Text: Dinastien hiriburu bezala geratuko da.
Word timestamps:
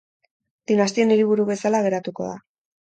Dinastien 0.71 1.13
hiriburu 1.17 1.47
bezala 1.53 1.85
geratuko 1.91 2.29
da. 2.33 2.37